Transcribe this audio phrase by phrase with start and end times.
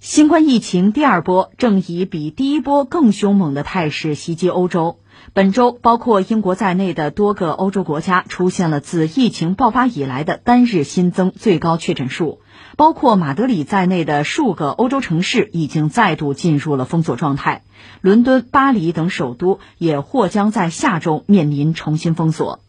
[0.00, 4.98] 新冠疫情第二波正以比第一波更凶猛的态势袭击欧洲。
[5.32, 12.40] 本周，包括英国在内的多个欧洲国家出现了自疫情爆发以来的单日新增最高确诊数，
[12.76, 17.62] 包括马德里在内的数个欧洲城市已经再度进入了封锁状态，
[18.00, 22.60] 伦敦、巴黎等首都也或将在下周面临重新封锁。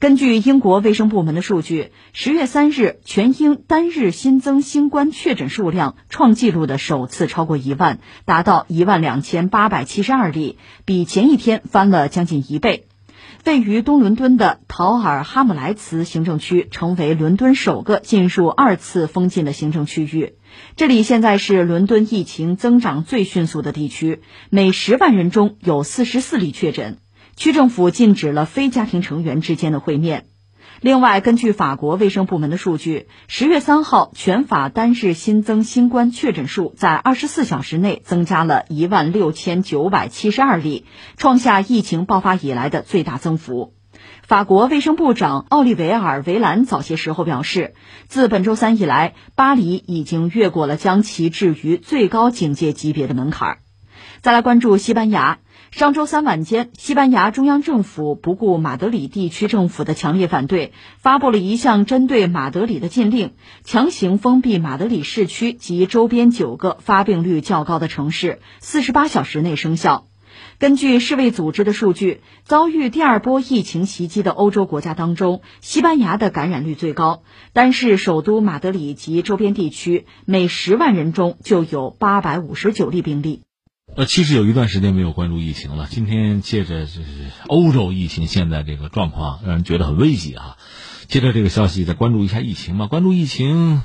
[0.00, 12.86] 根据英国卫生部门的数据，十月三日，全英单日新增新冠确诊数量创纪录的首次超过一万，达到一万两千八百七十二例，比前一天翻了将近一倍。
[13.44, 20.34] 位于东伦敦的陶尔哈姆莱茨行政区成为伦敦首个进入二次封禁的行政区域。
[20.76, 26.98] 这里现在是伦敦疫情增长最迅速的地区，每十万人中有四十四例确诊。
[27.38, 30.26] 区政府禁止了非家庭成员之间的会面。
[30.80, 40.84] 另外，根据法国卫生部门的数据，十月三号全法单日新增新冠确诊数在二十四小时内增加了一万六千九百七十二例，
[41.16, 43.72] 创下疫情爆发以来的最大增幅。
[44.26, 47.74] 法国卫生部长奥利维尔·维兰早些时候表示，
[48.08, 53.58] 自本周三以来，巴黎已经越过了将其置于最高警戒级别的门槛。
[54.22, 55.38] 再来关注西班牙。
[55.70, 70.06] 上周三晚间，西班牙中央政府不顾马德里地区政府的强烈反对，发布了一项针对马德里的禁令，强行封闭马德里市区及周边九个发病率较高的城市，四十八小时内生效。
[70.58, 77.22] 根据世卫组织的数据，遭遇第二波疫情袭击的欧洲国家当中，西班牙的感染率最高。
[77.52, 83.42] 单是首都马德里及周边地区，每十万人中就有八百五十九例病例。
[83.98, 85.88] 呃，其实有一段时间没有关注疫情了。
[85.90, 90.56] 今天借着就是欧洲疫情现在这个状况，让人觉得很危急啊。
[91.08, 92.86] 借着这个消息，再关注一下疫情吧。
[92.86, 93.82] 关注疫情，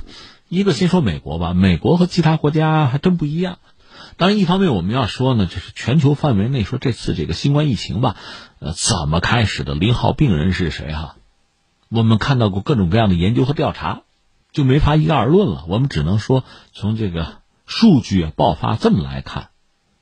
[0.50, 1.56] 一个先说美国吧。
[1.56, 3.58] 美国和其他国家还真不一样。
[4.16, 8.16] 当然，一方面我们要说呢，就是全球范围内说这次这个新冠疫情吧，
[8.60, 9.74] 呃，怎么开始的？
[9.74, 10.94] 零号病人是谁？
[10.94, 11.16] 哈，
[11.90, 14.04] 我们看到过各种各样的研究和调查，
[14.52, 15.66] 就没法一概而论了。
[15.68, 19.50] 我们只能说从这个数据爆发这么来看。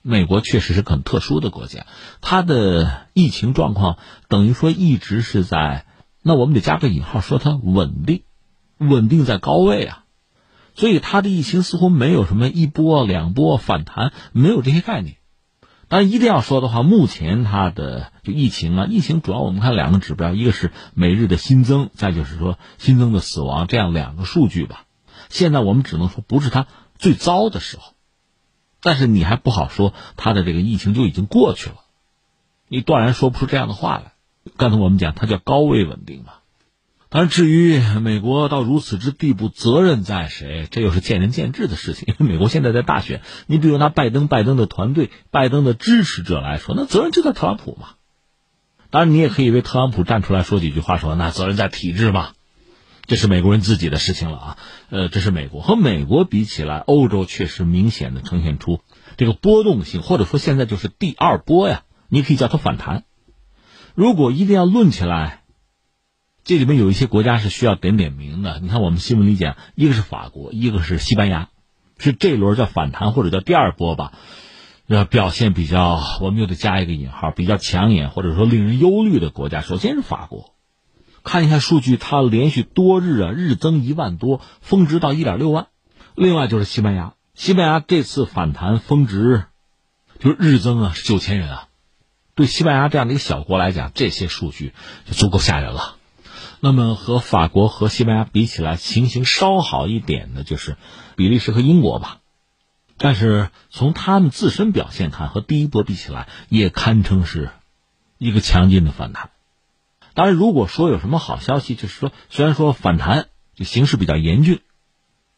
[0.03, 1.85] 美国确实是很特殊的国家，
[2.21, 3.97] 它的疫情状况
[4.27, 5.85] 等于说一直是在，
[6.23, 8.23] 那我们得加个引号，说它稳定，
[8.77, 10.03] 稳定在高位啊，
[10.73, 15.17] 所以它的疫情似乎没有什么一波两波反弹，没有这些概念。
[15.87, 24.85] 但一定要说的话，目前它的就疫情啊，疫情主要我们看两个指标，一个是每日的新增，再就是说新增的死亡，这样两个数据吧。
[25.29, 26.65] 现在我们只能说不是它
[26.97, 27.93] 最糟的时候。
[28.81, 31.75] 但是你还不好说，他的这个疫情就已经过去了，
[32.67, 34.13] 你断然说不出这样的话来。
[34.57, 36.33] 刚才我们讲，它叫高位稳定嘛。
[37.09, 42.05] 当然，至于美国到如此之地步，责任在谁，这又是见仁见智的事情。
[42.07, 47.89] 因为美国现在在大选，你比如拿拜登、拜登的团队、拜登的支持者来说，那责任就在特朗普嘛。
[48.89, 52.31] 当然，你也可以为特朗普站出来说几句话，说那责任在体制嘛。
[53.07, 54.57] 这是美国人自己的事情了啊，
[54.89, 58.79] 呃，这是美国和美国比起来，欧洲确实明显的呈现出
[59.17, 63.03] 这个波动性，或者说现在就是第二波呀，你可以叫它反弹。
[63.95, 65.41] 如果一定要论起来，
[66.43, 68.59] 这里面有一些国家是需要点点名的。
[68.61, 71.49] 你看我们新闻里讲，一个是法国，一个是西班牙，
[71.97, 74.13] 是这轮叫反弹或者叫第二波吧，
[74.87, 80.50] 要表现比较，我们又得加一个引号，比较抢眼或者说令人忧虑的国家，首先是法国。
[81.23, 85.67] 看一下数据，它连续多日啊日增一万多，峰值到一点六万。
[86.15, 89.45] 另外就是西班牙，西班牙这次反弹峰值
[90.19, 91.67] 就是日增啊是九千人啊。
[92.33, 94.73] 对西班牙这样的一个小国来讲，这些数据
[95.05, 95.95] 就足够吓人了。
[96.59, 100.77] 那么和法国和西班牙比起来，情形稍好一点的就是
[101.15, 102.17] 比利时和英国吧。
[102.97, 107.49] 但是从他们自身表现看，和第一波比起来，也堪称是
[108.17, 109.31] 一个强劲的反弹。
[110.13, 114.59] 当然，如果说有什么好消息，就是说，虽然说反弹就形势比较严峻，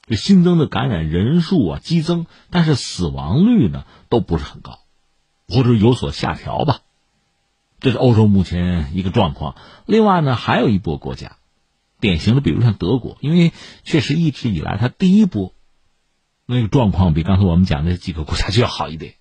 [0.08, 4.80] 这新增的感染人数啊激增，但是死亡率呢都不是很高，
[5.48, 6.80] 或者有所下调吧。
[7.80, 9.56] 这是欧洲目前一个状况。
[9.86, 11.38] 另外呢，还有一波国家，
[12.00, 13.52] 典型的，比如像德国，因为
[13.84, 15.54] 确实一直以来它第一波
[16.46, 19.16] 那个状况比刚才我们讲的几个国家就要好一点，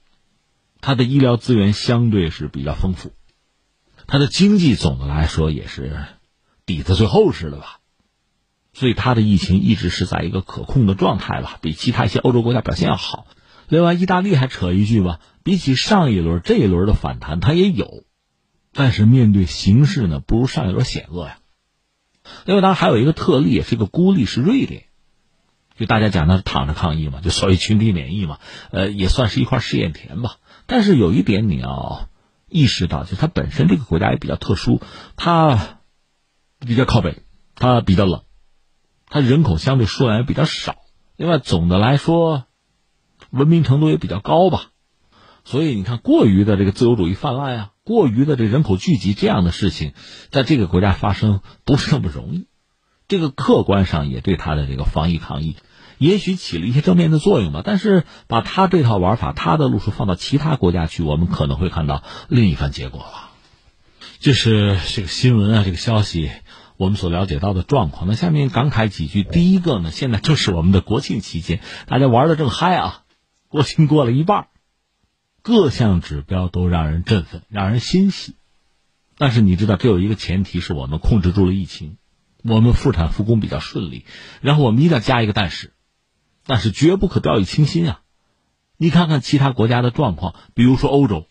[0.81, 3.12] 它的医疗资源相对是比较丰富。
[4.12, 6.05] 它的经济总的来说也是
[6.67, 7.79] 底子最厚实的吧，
[8.75, 13.26] 所以它的疫情一直是在一个可控的状态吧，比其他一些欧洲国家表现要好。
[13.69, 18.05] 另外，意大利还扯一句吧，比起上一轮这一轮的反弹，它也有，
[18.75, 21.38] 但是面对形势呢，不如上一轮险恶呀。
[22.44, 24.85] 另外，当然还有一个特例，也是一个孤立，是瑞典。
[25.79, 28.41] 就大家讲的是躺着抗疫嘛，就所谓群体免疫嘛，
[28.73, 30.37] 呃，也算是一块试验田吧。
[30.67, 32.11] 但是有一点你要
[32.53, 34.81] 意识到，就它本身这个国家也比较特殊，
[35.17, 35.81] 它
[36.61, 37.23] 比较靠北，
[37.55, 38.23] 它比较冷，
[39.07, 40.77] 它人口相对数量也比较少。
[41.17, 42.45] 另外，总的来说，
[43.31, 44.67] 文明程度也比较高吧。
[45.45, 49.93] 所以你看，过于的这个自由主义泛滥啊，过于的这人口聚集这样的事情，
[50.31, 52.47] 在这个国家发生不是那么容易。
[53.12, 55.56] 这个客观上也对他的这个防疫抗疫，
[55.99, 57.61] 也许起了一些正面的作用吧。
[57.62, 63.29] 但是把他这套玩法、他的路数放到其他国家去，我们可能会看到另一番结果了。
[64.19, 66.31] 这是这个新闻啊，这个消息
[66.79, 68.09] 我们所了解到的状况。
[68.09, 69.23] 那下面感慨几句。
[69.23, 73.03] 第一个呢，现在就是我们的国庆期间，大家玩的正嗨啊，
[73.49, 74.47] 国庆过了一半。
[75.43, 78.37] 各项指标都让人振奋，让人欣喜，
[79.19, 81.99] 但是你知道，这有一个前提是我们控制住了疫情，
[82.43, 84.05] 我们复产复工比较顺利。
[84.41, 85.73] 然后我们一定要加一个但是，
[86.44, 88.00] 但是绝不可掉以轻心啊！
[88.77, 91.27] 你看看其他国家的状况，比如说欧洲，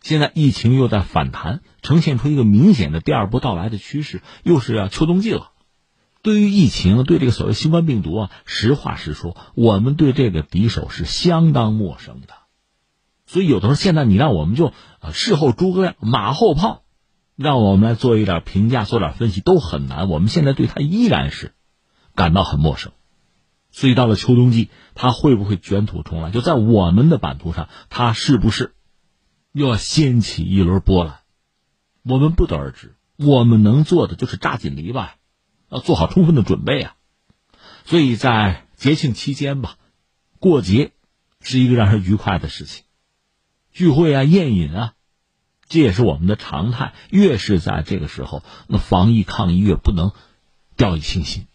[0.00, 5.52] 现在疫情又在反弹，呈现出一个明显的第二波到来的趋势，又是要秋冬季了。
[6.20, 12.28] 对于疫情，对这个所谓新冠病毒啊，实话实说，我们对这个敌手是相当陌生的。
[13.26, 16.83] 所以有的时候，现在你让我们就啊事后诸葛亮、马后炮，
[17.36, 20.08] 让我们来做一点评价、做点分析都很难。
[20.08, 21.52] 我们现在对他依然是
[22.14, 22.92] 感到很陌生。
[23.70, 26.30] 所以到了秋冬季，他会不会卷土重来？
[26.30, 28.74] 就在我们的版图上，他是不是
[29.50, 31.20] 又要掀起一轮波澜？
[32.04, 32.94] 我们不得而知。
[33.16, 35.08] 我们能做的就是扎紧篱笆，
[35.70, 36.94] 要做好充分的准备啊。
[37.84, 39.76] 所以在节庆期间吧，
[40.38, 40.92] 过节
[41.40, 42.84] 是一个让人愉快的事情。
[43.72, 44.93] 聚会啊，宴饮啊，
[45.74, 46.92] 这也是我们的常态。
[47.10, 50.12] 越是在这个时候，那防疫抗疫越不能
[50.76, 51.48] 掉以轻心，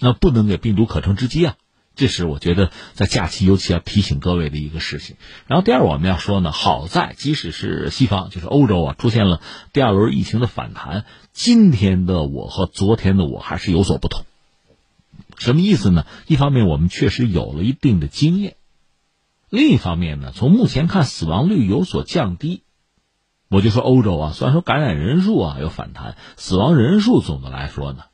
[0.00, 1.54] 那不能给病毒可乘之机啊！
[1.94, 5.14] 这是我觉得在假期尤其要提醒各位的一个事情。
[5.46, 9.40] 然后第二，我们要说呢，好在即使是西方，就是欧洲啊，出现了
[9.72, 14.24] 第二轮疫情的反弹，今天的我和昨天的我还是有所不同。
[15.38, 16.06] 什么意思呢？
[16.26, 18.56] 一方面，我们确实有了一定的经验。
[19.48, 22.62] 另一方面呢，从目前看，死亡率有所降低。
[23.48, 28.04] 我就说欧洲啊，虽然说感染人数啊有反弹，死亡人数总的来说呢，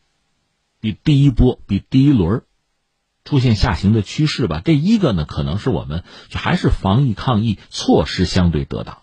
[0.80, 2.42] 比第一波、比第一轮
[3.24, 4.62] 出现下行的趋势吧。
[4.64, 8.98] 这一个呢，可能是我们还是防疫抗疫措施相对得当。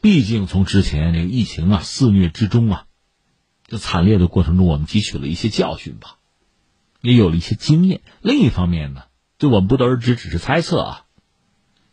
[0.00, 2.86] 毕竟从之前这个疫情啊肆虐之中啊，
[3.66, 6.16] 这惨烈的过程中，我们汲取了一些教训吧，
[7.00, 8.00] 也有了一些经验。
[8.22, 9.02] 另一方面呢，
[9.38, 11.04] 就我们不得而知，只是猜测啊。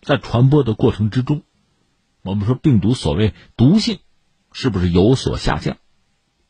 [0.02, 1.44] 在传播的过程之中，
[2.26, 4.00] 我们说病毒所谓毒性
[4.52, 5.78] 是不是有所下降？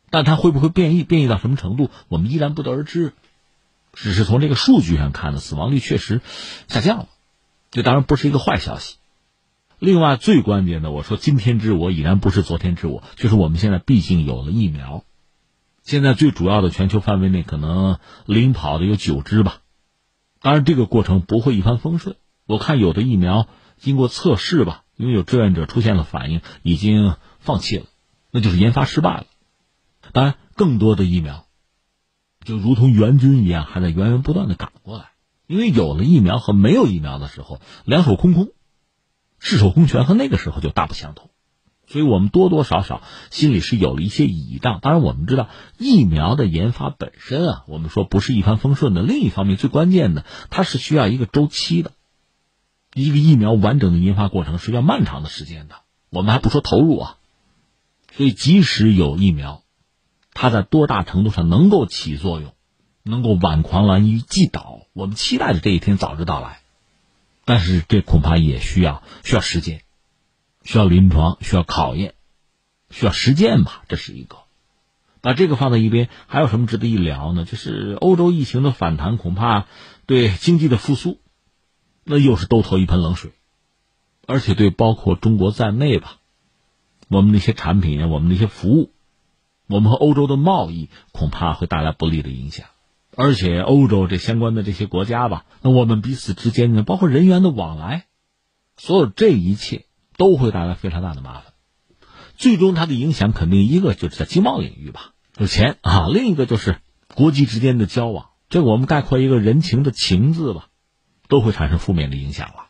[0.10, 1.04] 但它会不会变异？
[1.04, 1.90] 变异到什么程度？
[2.08, 3.12] 我们依然不得而知。
[3.92, 6.22] 只是从这个数据上看呢，死亡率确实
[6.70, 7.08] 下降了，
[7.72, 8.96] 这当然不是一个坏消息。
[9.78, 15.04] 另外，最关键的，我说今天之我已然不是昨天之我，就是我们现在毕竟有了疫苗。
[15.84, 19.60] 现在最主要的全球范围内可能领跑的有九支吧，
[20.40, 22.16] 当然这个过程不会一帆风顺。
[22.46, 27.86] 我看有的疫苗经过测试吧，因为有志愿者出现了反应，已经放弃了，
[28.32, 29.26] 那就是研发失败了。
[30.14, 31.46] 当然，更多的疫苗
[32.44, 35.12] 就如同援军一样，还在源源不断的赶过来。
[35.48, 38.50] 因为有了疫苗和没有疫苗的时候，两手空空，
[39.40, 41.30] 赤手空拳和那个时候就大不相同。
[41.88, 44.80] 所以我们多多少少心里是有了一些倚仗。
[44.82, 49.04] 当然，我们知道疫苗的研发本身啊，我们说不是一帆风顺的。
[49.04, 51.92] 另一方面，最关键的，它是需要一个周期的。
[53.02, 55.76] 一个疫苗完整的研发过程是要漫长的时间的，
[56.10, 57.18] 我们还不说投入啊，
[58.16, 59.64] 所以即使有疫苗，
[60.34, 62.54] 它在多大程度上能够起作用，
[63.04, 66.62] 能够挽狂澜于既倒，我们期待的这一天早日到来，
[67.44, 69.82] 但是这恐怕也需要需要时间，
[70.64, 72.14] 需要临床，需要考验，
[72.90, 74.38] 需要实践吧，这是一个。
[75.20, 77.44] 把这个放在一边，还有什么值得一聊呢？
[77.44, 79.66] 就是欧洲疫情的反弹，恐怕
[80.06, 81.20] 对经济的复苏。
[82.08, 83.32] 那又是兜头一盆冷水，
[84.28, 86.18] 而且对包括中国在内吧，
[87.08, 88.92] 我们那些产品、我们那些服务，
[89.68, 92.68] 我们和欧洲的贸易恐怕会带来不利的影响。
[93.18, 98.06] 而且欧洲这相关的这些国家吧，那我们彼此之间呢，包括人员的往来，
[98.78, 99.86] 所有这一切
[100.16, 101.54] 都会带来非常大的麻烦。
[102.38, 106.78] 最终它的影响肯定一个就是在经贸领域吧，有钱啊；另一个就是
[107.16, 110.68] 国际之间的交往，这我们概括一个人情的情字吧。
[111.28, 112.68] 都会产生负面的影响了，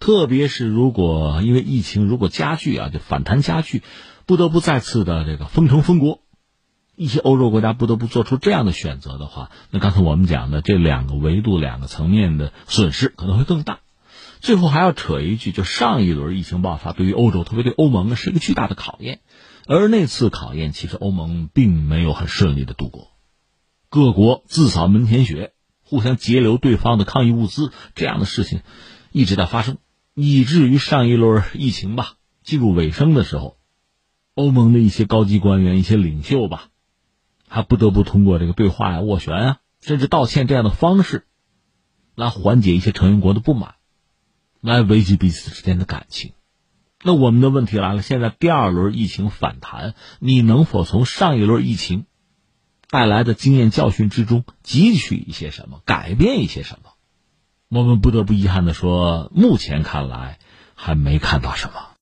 [0.00, 3.82] 特别是如果因为疫情如果加剧啊，就反弹加剧，
[4.26, 6.20] 不得不再次的这个封城封国，
[6.94, 13.80] 一些欧洲国家不得不做出这样的选择的话，那刚才我们讲的这两个维度、两个层面的损失可能会更大。
[14.38, 19.20] 最后还要扯一句，就上一轮疫情爆发对于欧洲，特别对欧盟呢，是一个巨大的考验。
[19.66, 23.08] 而那次考验，其实欧盟并没有很顺利的度过，
[23.88, 25.52] 各国自扫门前雪，
[25.88, 28.60] 互相截留对方的抗疫物资，这样的事情
[29.12, 29.78] 一直在发生，
[30.14, 33.56] 以至于上一轮疫情吧进入尾声的时候，
[34.34, 36.68] 欧盟的一些高级官员、一些领袖吧，
[37.48, 41.24] 还不得不通过这个对话呀、斡旋啊，甚至道歉这样的方式，
[42.14, 43.76] 来缓解一些成员国的不满，
[44.60, 46.32] 来维系彼此之间的感情。
[47.04, 52.06] 那我们的问题来了，现在第二轮疫情反弹，你能否从上一轮疫情
[52.88, 56.90] 带来的经验教训之中汲取一些什么，改变一些什么？
[57.68, 60.38] 我们不得不遗憾的说，目前看来
[60.74, 61.95] 还没看到什么。